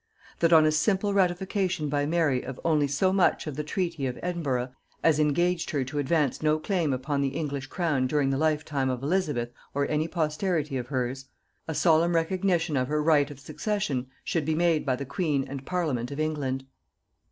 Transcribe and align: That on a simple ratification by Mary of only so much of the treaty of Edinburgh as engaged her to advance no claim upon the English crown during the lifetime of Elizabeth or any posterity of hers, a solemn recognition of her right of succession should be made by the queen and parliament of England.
That 0.39 0.51
on 0.51 0.65
a 0.65 0.71
simple 0.71 1.13
ratification 1.13 1.87
by 1.87 2.07
Mary 2.07 2.41
of 2.43 2.59
only 2.65 2.87
so 2.87 3.13
much 3.13 3.45
of 3.45 3.55
the 3.55 3.63
treaty 3.63 4.07
of 4.07 4.17
Edinburgh 4.23 4.71
as 5.03 5.19
engaged 5.19 5.69
her 5.69 5.83
to 5.83 5.99
advance 5.99 6.41
no 6.41 6.57
claim 6.57 6.91
upon 6.91 7.21
the 7.21 7.27
English 7.35 7.67
crown 7.67 8.07
during 8.07 8.31
the 8.31 8.37
lifetime 8.39 8.89
of 8.89 9.03
Elizabeth 9.03 9.51
or 9.75 9.87
any 9.87 10.07
posterity 10.07 10.75
of 10.77 10.87
hers, 10.87 11.25
a 11.67 11.75
solemn 11.75 12.15
recognition 12.15 12.75
of 12.77 12.87
her 12.87 13.03
right 13.03 13.29
of 13.29 13.39
succession 13.39 14.07
should 14.23 14.43
be 14.43 14.55
made 14.55 14.87
by 14.87 14.95
the 14.95 15.05
queen 15.05 15.45
and 15.47 15.67
parliament 15.67 16.09
of 16.09 16.19
England. 16.19 16.65